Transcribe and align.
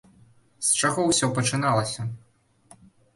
З 0.67 0.79
чаго 0.83 1.03
ўсё 1.09 1.29
пачыналася? 1.39 2.07